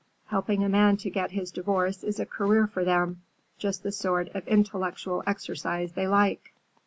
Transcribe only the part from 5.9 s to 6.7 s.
they like."